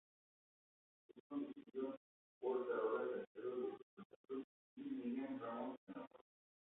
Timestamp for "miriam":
4.95-5.39